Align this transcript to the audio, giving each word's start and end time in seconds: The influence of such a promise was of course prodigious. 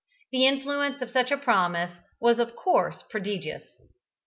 The 0.31 0.47
influence 0.47 0.99
of 1.03 1.11
such 1.11 1.29
a 1.29 1.37
promise 1.37 1.91
was 2.19 2.39
of 2.39 2.55
course 2.55 3.03
prodigious. 3.11 3.81